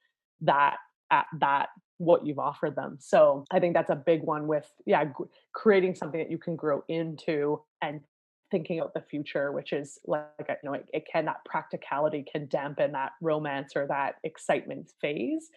[0.42, 0.78] that
[1.12, 2.98] at that what you've offered them.
[3.00, 5.12] So I think that's a big one with yeah, g-
[5.54, 8.02] creating something that you can grow into and
[8.52, 12.48] thinking about the future, which is like you know, it, it can that practicality can
[12.48, 15.50] dampen that romance or that excitement phase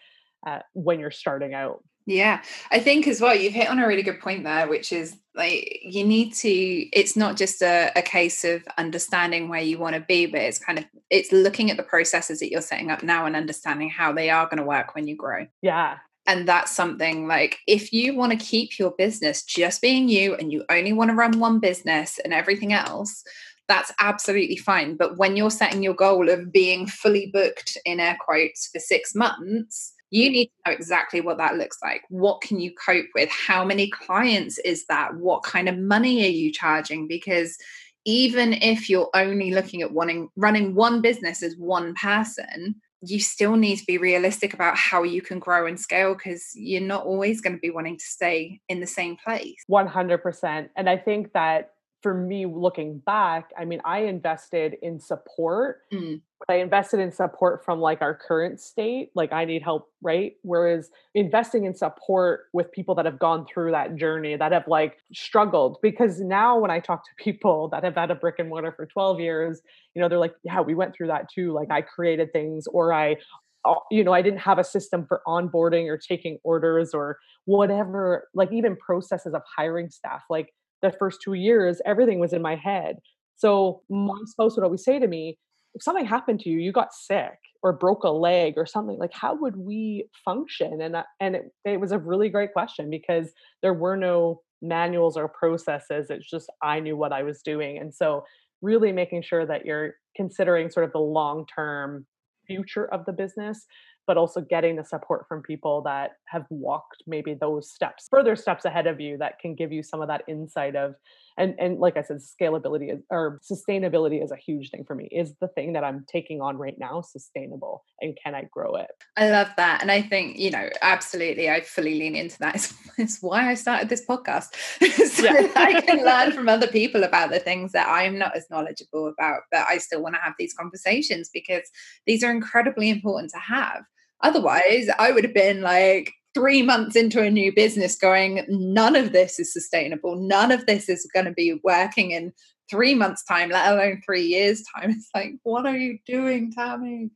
[0.46, 1.82] uh, when you're starting out.
[2.06, 5.16] Yeah, I think as well, you've hit on a really good point there, which is
[5.34, 9.94] like you need to, it's not just a, a case of understanding where you want
[9.94, 13.02] to be, but it's kind of, it's looking at the processes that you're setting up
[13.02, 15.46] now and understanding how they are going to work when you grow.
[15.62, 15.98] Yeah.
[16.26, 20.52] And that's something like if you want to keep your business just being you and
[20.52, 23.24] you only want to run one business and everything else,
[23.68, 24.96] that's absolutely fine.
[24.96, 29.14] But when you're setting your goal of being fully booked in air quotes for six
[29.14, 32.02] months, you need to know exactly what that looks like.
[32.10, 33.30] What can you cope with?
[33.30, 35.16] How many clients is that?
[35.16, 37.08] What kind of money are you charging?
[37.08, 37.56] Because
[38.04, 43.56] even if you're only looking at wanting running one business as one person, you still
[43.56, 47.40] need to be realistic about how you can grow and scale because you're not always
[47.40, 49.56] going to be wanting to stay in the same place.
[49.70, 50.68] 100%.
[50.76, 51.70] And I think that
[52.02, 56.20] for me looking back, I mean, I invested in support, mm.
[56.40, 59.10] but I invested in support from like our current state.
[59.14, 60.34] Like, I need help, right?
[60.42, 64.98] Whereas investing in support with people that have gone through that journey, that have like
[65.12, 68.72] struggled, because now when I talk to people that have had a brick and mortar
[68.72, 69.62] for 12 years,
[69.94, 71.52] you know, they're like, yeah, we went through that too.
[71.52, 73.16] Like, I created things or I,
[73.64, 78.28] uh, you know, I didn't have a system for onboarding or taking orders or whatever,
[78.34, 80.22] like even processes of hiring staff.
[80.28, 82.96] Like, the first two years, everything was in my head.
[83.36, 84.26] So my mm.
[84.26, 85.38] spouse would always say to me,
[85.74, 89.12] if something happened to you, you got sick or broke a leg or something, like
[89.12, 90.82] how would we function?
[90.82, 95.28] And and it, it was a really great question because there were no manuals or
[95.28, 96.08] processes.
[96.10, 98.24] It's just I knew what I was doing, and so
[98.60, 102.06] really making sure that you're considering sort of the long term
[102.46, 103.66] future of the business,
[104.12, 108.66] but also getting the support from people that have walked maybe those steps, further steps
[108.66, 110.94] ahead of you that can give you some of that insight of
[111.38, 115.08] and and like I said, scalability is, or sustainability is a huge thing for me.
[115.10, 118.90] Is the thing that I'm taking on right now sustainable, and can I grow it?
[119.16, 121.48] I love that, and I think you know absolutely.
[121.48, 122.56] I fully lean into that.
[122.56, 124.54] It's, it's why I started this podcast,
[125.10, 125.50] so yeah.
[125.56, 129.42] I can learn from other people about the things that I'm not as knowledgeable about,
[129.50, 131.62] but I still want to have these conversations because
[132.06, 133.84] these are incredibly important to have.
[134.22, 139.12] Otherwise, I would have been like, three months into a new business going, none of
[139.12, 140.16] this is sustainable.
[140.16, 142.32] None of this is going to be working in
[142.70, 144.90] three months' time, let alone three years' time.
[144.90, 147.10] It's like, what are you doing, Tammi?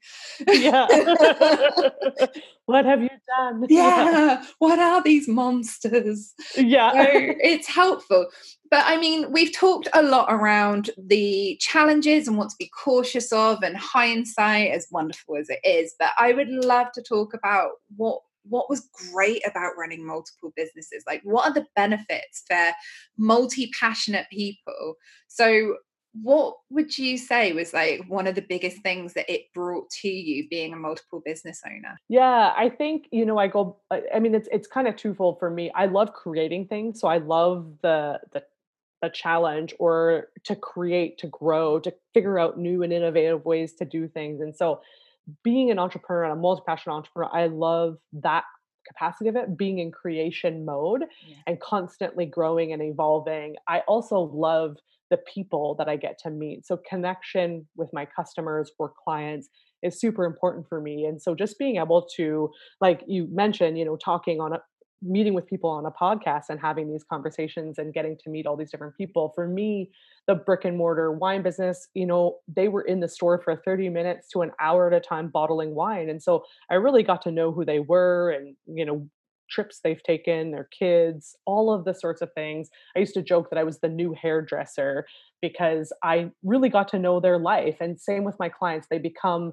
[0.47, 0.87] Yeah.
[2.67, 3.67] what have you done?
[3.69, 4.11] Yeah.
[4.11, 4.45] yeah.
[4.59, 6.35] What are these monsters?
[6.57, 6.93] Yeah.
[6.93, 8.27] So it's helpful.
[8.71, 13.33] But I mean, we've talked a lot around the challenges and what to be cautious
[13.33, 15.95] of, and hindsight, as wonderful as it is.
[15.99, 21.05] But I would love to talk about what what was great about running multiple businesses
[21.07, 22.73] like what are the benefits for
[23.17, 24.95] multi-passionate people?
[25.29, 25.77] So
[26.23, 30.09] what would you say was like one of the biggest things that it brought to
[30.09, 32.01] you being a multiple business owner?
[32.09, 35.51] Yeah i think you know i go i mean it's it's kind of twofold for
[35.51, 35.71] me.
[35.75, 38.43] I love creating things so i love the the
[39.03, 43.85] a challenge or to create to grow to figure out new and innovative ways to
[43.85, 44.81] do things and so
[45.43, 48.45] being an entrepreneur and a multi-passionate entrepreneur, I love that
[48.87, 51.37] capacity of it being in creation mode yeah.
[51.47, 53.57] and constantly growing and evolving.
[53.69, 54.77] I also love
[55.11, 56.67] the people that I get to meet.
[56.67, 59.49] So connection with my customers or clients
[59.83, 61.05] is super important for me.
[61.05, 64.61] And so just being able to, like you mentioned, you know, talking on a,
[65.03, 68.57] meeting with people on a podcast and having these conversations and getting to meet all
[68.57, 69.33] these different people.
[69.35, 69.91] For me
[70.27, 73.89] the brick and mortar wine business you know they were in the store for 30
[73.91, 76.09] minutes to an hour at a time bottling wine.
[76.09, 79.09] And so i really got to know who they were and you know
[79.49, 82.69] trips they've taken their kids all of the sorts of things.
[82.97, 85.07] I used to joke that i was the new hairdresser
[85.41, 87.77] because i really got to know their life.
[87.81, 89.53] And same with my clients they become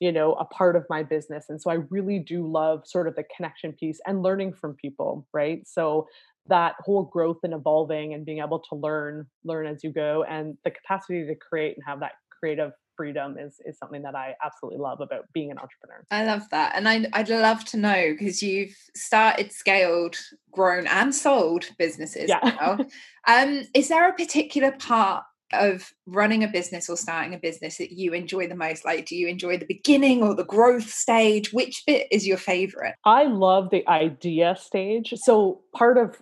[0.00, 3.14] you know a part of my business and so i really do love sort of
[3.14, 6.06] the connection piece and learning from people right so
[6.46, 10.56] that whole growth and evolving and being able to learn learn as you go and
[10.64, 14.80] the capacity to create and have that creative freedom is is something that I absolutely
[14.80, 16.04] love about being an entrepreneur.
[16.10, 16.74] I love that.
[16.76, 20.16] And I I'd love to know because you've started, scaled,
[20.52, 22.38] grown and sold businesses yeah.
[22.42, 22.78] now.
[23.26, 27.92] um is there a particular part of running a business or starting a business that
[27.92, 28.84] you enjoy the most?
[28.84, 31.52] Like, do you enjoy the beginning or the growth stage?
[31.52, 32.94] Which bit is your favorite?
[33.04, 35.14] I love the idea stage.
[35.16, 36.20] So, part of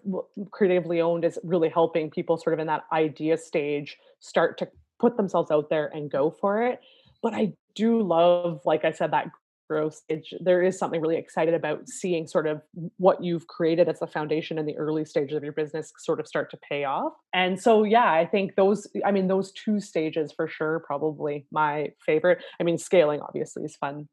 [0.51, 4.69] creatively owned is really helping people sort of in that idea stage start to
[5.01, 6.81] put themselves out there and go for it.
[7.23, 9.29] But I do love, like I said, that
[9.73, 12.61] growth stage, there is something really excited about seeing sort of
[12.99, 16.27] what you've created as the foundation in the early stages of your business sort of
[16.27, 17.15] start to pay off.
[17.33, 21.93] And so, yeah, I think those, I mean, those two stages for sure, probably my
[22.05, 22.43] favorite.
[22.61, 24.09] I mean, scaling obviously is fun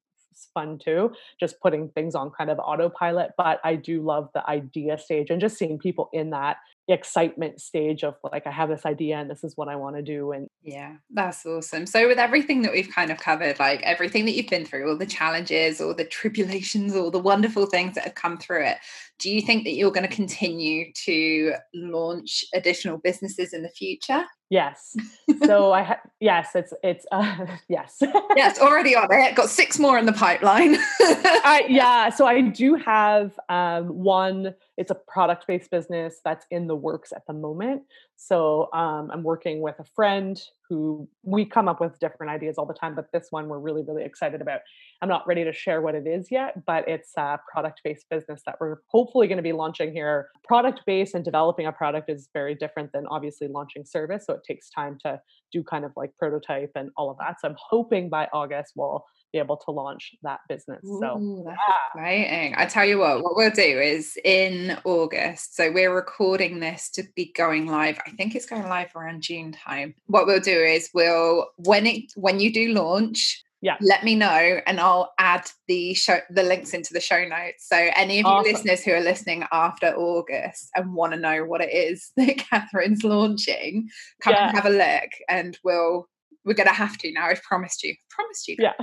[0.54, 3.32] fun too, just putting things on kind of autopilot.
[3.38, 6.58] But I do love the idea stage and just seeing people in that
[6.94, 10.02] excitement stage of like i have this idea and this is what i want to
[10.02, 14.26] do and yeah that's awesome so with everything that we've kind of covered like everything
[14.26, 18.04] that you've been through all the challenges all the tribulations all the wonderful things that
[18.04, 18.78] have come through it
[19.20, 24.26] do you think that you're going to continue to launch additional businesses in the future
[24.50, 24.98] Yes.
[25.46, 28.02] So I ha- yes, it's it's uh, yes.
[28.36, 29.36] yes, already on it.
[29.36, 30.76] Got six more in the pipeline.
[31.00, 34.56] I, yeah, so I do have um, one.
[34.80, 37.84] It's a product based business that's in the works at the moment.
[38.16, 42.66] So um, I'm working with a friend who we come up with different ideas all
[42.66, 44.62] the time, but this one we're really really excited about.
[45.02, 48.42] I'm not ready to share what it is yet, but it's a product based business
[48.46, 50.30] that we're hopefully going to be launching here.
[50.46, 54.26] Product based and developing a product is very different than obviously launching service.
[54.26, 55.20] So it takes time to
[55.52, 57.42] do kind of like prototype and all of that.
[57.42, 60.82] So I'm hoping by August we'll be able to launch that business.
[60.84, 62.02] So Ooh, that's yeah.
[62.02, 62.56] exciting.
[62.58, 65.56] I tell you what, what we'll do is in August.
[65.56, 68.00] So we're recording this to be going live.
[68.06, 69.96] I think it's going live around June time.
[70.08, 74.60] What we'll do is we'll when it when you do launch, yeah let me know
[74.66, 78.46] and i'll add the show the links into the show notes so any of awesome.
[78.46, 82.38] you listeners who are listening after august and want to know what it is that
[82.38, 83.90] Kathryn's launching
[84.22, 84.48] come yeah.
[84.48, 86.08] and have a look and we'll
[86.50, 88.74] we're gonna have to now i've promised you I've promised you yeah.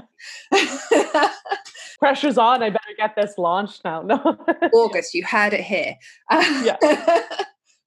[1.98, 4.02] Pressure's on i better get this launched now.
[4.02, 4.38] No.
[4.72, 5.96] August you heard it here.
[6.30, 6.76] Yeah.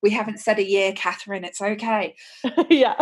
[0.01, 2.15] We haven't said a year Kathryn it's okay.
[2.69, 2.95] Yeah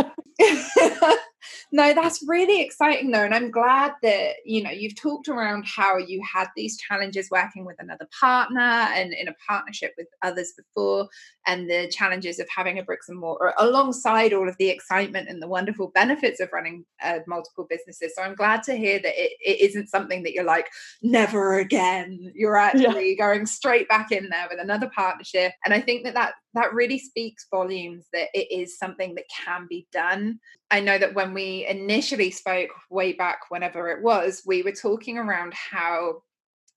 [1.72, 3.24] no, that's really exciting though.
[3.24, 7.66] And I'm glad that, you know, you've talked around how you had these challenges working
[7.66, 11.08] with another partner and in a partnership with others before,
[11.46, 15.42] and the challenges of having a bricks and mortar alongside all of the excitement and
[15.42, 18.14] the wonderful benefits of running uh, multiple businesses.
[18.16, 20.68] So I'm glad to hear that it, it isn't something that you're like,
[21.02, 22.32] never again.
[22.36, 23.26] You're actually yeah.
[23.26, 25.54] going straight back in there with another partnership.
[25.64, 29.68] And I think that that that really speaks volumes that it is something that can
[29.70, 30.40] be done.
[30.70, 35.18] I know that when we initially spoke way back, whenever it was, we were talking
[35.18, 36.24] around how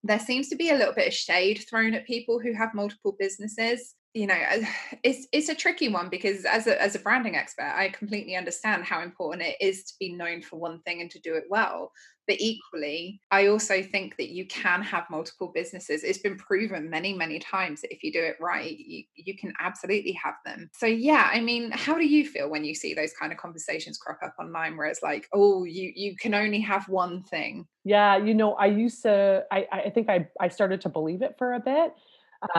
[0.03, 3.17] there seems to be a little bit of shade thrown at people who have multiple
[3.19, 3.95] businesses.
[4.15, 4.39] You know
[5.03, 8.83] it's it's a tricky one because as a as a branding expert i completely understand
[8.83, 11.93] how important it is to be known for one thing and to do it well
[12.31, 16.05] but equally i also think that you can have multiple businesses.
[16.05, 19.53] It's been proven many many times that if you do it right you, you can
[19.59, 20.71] absolutely have them.
[20.73, 23.99] So yeah i mean how do you feel when you see those kind of conversations
[23.99, 28.17] crop up online where it's like oh you you can only have one thing yeah
[28.17, 31.55] you know i used to i i think i i started to believe it for
[31.55, 31.93] a bit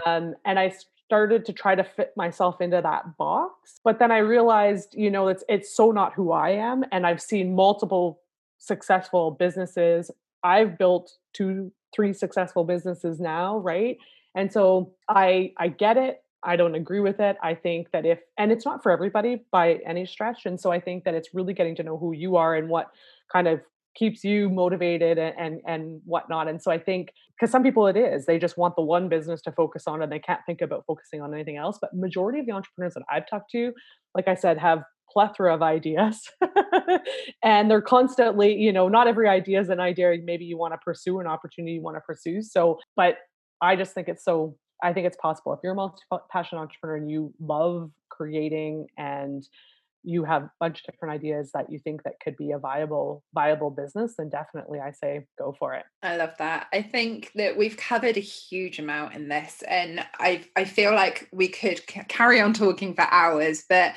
[0.06, 0.74] um, and I
[1.08, 5.28] started to try to fit myself into that box but then i realized you know
[5.28, 8.22] it's it's so not who i am and i've seen multiple
[8.62, 10.12] successful businesses
[10.44, 13.98] i've built two three successful businesses now right
[14.36, 18.20] and so i i get it i don't agree with it i think that if
[18.38, 21.54] and it's not for everybody by any stretch and so i think that it's really
[21.54, 22.88] getting to know who you are and what
[23.32, 23.60] kind of
[23.96, 26.48] keeps you motivated and and, and whatnot.
[26.48, 29.42] And so I think because some people it is they just want the one business
[29.44, 31.78] to focus on and they can't think about focusing on anything else.
[31.80, 33.74] But majority of the entrepreneurs that I've talked to,
[34.16, 36.30] like I said, have plethora of ideas
[37.44, 40.78] and they're constantly you know not every idea is an idea maybe you want to
[40.78, 43.18] pursue an opportunity you want to pursue so but
[43.62, 45.54] i just think it's so i think it's possible.
[45.54, 49.48] If you're a multi-passionate entrepreneur and you love creating and
[50.04, 53.24] you have a bunch of different ideas that you think that could be a viable
[53.34, 55.86] viable business then definitely i say go for it.
[56.02, 56.68] I love that.
[56.74, 61.30] I think that we've covered a huge amount in this and i i feel like
[61.32, 63.94] we could c- carry on talking for hours but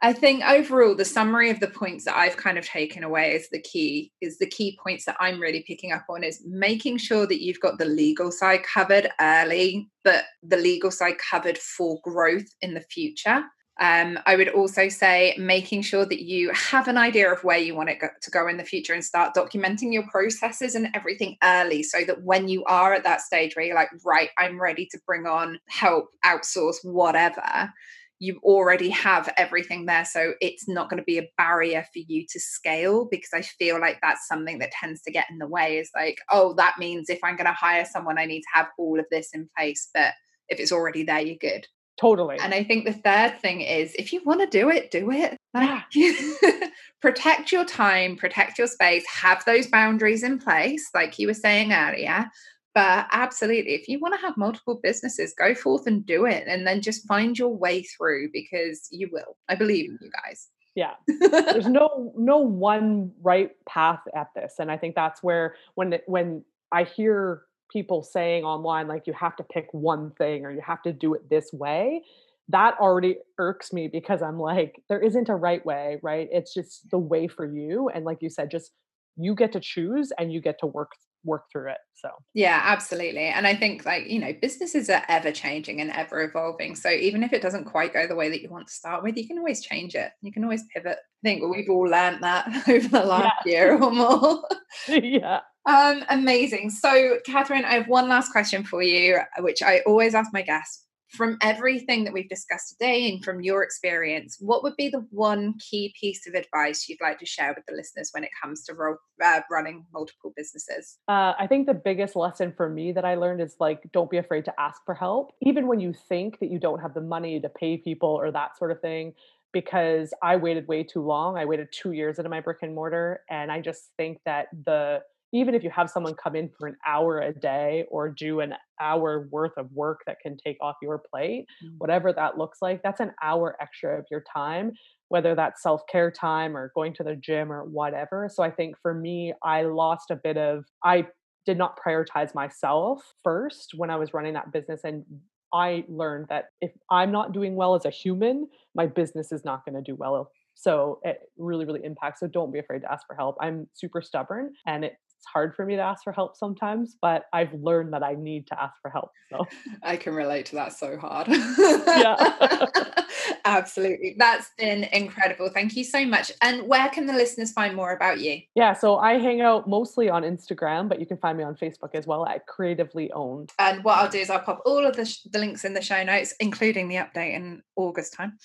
[0.00, 3.48] I think overall the summary of the points that I've kind of taken away is
[3.50, 7.26] the key is the key points that I'm really picking up on is making sure
[7.26, 12.46] that you've got the legal side covered early but the legal side covered for growth
[12.62, 13.44] in the future.
[13.80, 17.76] Um, I would also say making sure that you have an idea of where you
[17.76, 21.36] want it go- to go in the future and start documenting your processes and everything
[21.44, 24.86] early so that when you are at that stage where you're like, right, I'm ready
[24.90, 27.72] to bring on help, outsource, whatever,
[28.20, 30.04] you already have everything there.
[30.04, 33.80] So it's not going to be a barrier for you to scale because I feel
[33.80, 37.08] like that's something that tends to get in the way is like, oh, that means
[37.08, 39.88] if I'm going to hire someone, I need to have all of this in place.
[39.94, 40.14] But
[40.48, 41.66] if it's already there, you're good.
[42.00, 42.38] Totally.
[42.40, 45.36] And I think the third thing is if you want to do it, do it.
[45.52, 45.82] Like,
[47.00, 51.72] protect your time, protect your space, have those boundaries in place, like you were saying
[51.72, 52.30] earlier.
[52.78, 56.44] But absolutely, if you want to have multiple businesses, go forth and do it.
[56.46, 59.36] And then just find your way through because you will.
[59.48, 60.46] I believe in you guys.
[60.76, 60.92] Yeah.
[61.08, 64.60] There's no no one right path at this.
[64.60, 69.34] And I think that's where when when I hear people saying online like you have
[69.38, 72.02] to pick one thing or you have to do it this way
[72.48, 76.90] that already irks me because i'm like there isn't a right way right it's just
[76.90, 78.70] the way for you and like you said just
[79.18, 80.92] you get to choose and you get to work
[81.24, 85.30] work through it so yeah absolutely and i think like you know businesses are ever
[85.30, 88.48] changing and ever evolving so even if it doesn't quite go the way that you
[88.48, 91.42] want to start with you can always change it you can always pivot i think
[91.42, 93.52] we've all learned that over the last yeah.
[93.52, 94.42] year or more
[94.88, 96.70] yeah um, amazing.
[96.70, 100.87] So, Kathryn, I have one last question for you, which I always ask my guests.
[101.10, 105.54] From everything that we've discussed today and from your experience, what would be the one
[105.58, 108.74] key piece of advice you'd like to share with the listeners when it comes to
[108.74, 110.98] ro- uh, running multiple businesses?
[111.08, 114.18] Uh, I think the biggest lesson for me that I learned is like, don't be
[114.18, 115.32] afraid to ask for help.
[115.40, 118.58] Even when you think that you don't have the money to pay people or that
[118.58, 119.14] sort of thing,
[119.52, 121.38] because I waited way too long.
[121.38, 123.22] I waited two years into my brick and mortar.
[123.30, 125.02] And I just think that the
[125.32, 128.54] even if you have someone come in for an hour a day or do an
[128.80, 131.74] hour worth of work that can take off your plate, mm-hmm.
[131.78, 134.72] whatever that looks like, that's an hour extra of your time,
[135.08, 138.28] whether that's self care time or going to the gym or whatever.
[138.32, 141.06] So I think for me, I lost a bit of, I
[141.44, 144.80] did not prioritize myself first when I was running that business.
[144.84, 145.04] And
[145.52, 149.64] I learned that if I'm not doing well as a human, my business is not
[149.64, 152.18] going to do well so it really, really impacts.
[152.18, 153.36] So don't be afraid to ask for help.
[153.40, 157.24] I'm super stubborn and it it's hard for me to ask for help sometimes, but
[157.32, 159.10] I've learned that I need to ask for help.
[159.30, 159.46] So
[159.82, 161.26] I can relate to that so hard.
[161.28, 162.14] yeah.
[163.44, 164.14] Absolutely.
[164.18, 165.50] That's been incredible.
[165.50, 166.32] Thank you so much.
[166.42, 168.40] And where can the listeners find more about you?
[168.54, 171.94] Yeah, so I hang out mostly on Instagram, but you can find me on Facebook
[171.94, 173.52] as well at Creatively Owned.
[173.58, 175.82] And what I'll do is I'll pop all of the, sh- the links in the
[175.82, 178.38] show notes, including the update in August time.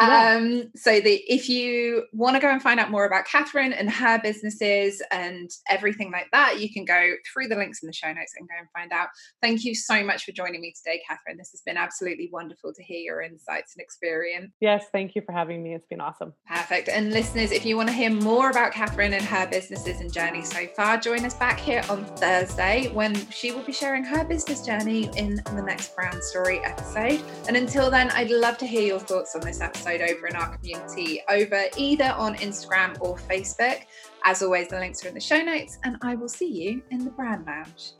[0.00, 0.36] Yeah.
[0.36, 3.90] Um, so that if you want to go and find out more about Kathryn and
[3.90, 8.12] her businesses and everything like that, you can go through the links in the show
[8.12, 9.08] notes and go and find out.
[9.42, 11.36] Thank you so much for joining me today, Kathryn.
[11.36, 14.21] This has been absolutely wonderful to hear your insights and experience.
[14.60, 15.74] Yes, thank you for having me.
[15.74, 16.32] It's been awesome.
[16.46, 16.88] Perfect.
[16.88, 20.42] And listeners, if you want to hear more about Kathryn and her businesses and journey
[20.42, 24.64] so far, join us back here on Thursday when she will be sharing her business
[24.64, 27.20] journey in the next brand story episode.
[27.48, 30.56] And until then, I'd love to hear your thoughts on this episode over in our
[30.56, 33.84] community, over either on Instagram or Facebook.
[34.24, 37.04] As always, the links are in the show notes, and I will see you in
[37.04, 37.92] the brand lounge.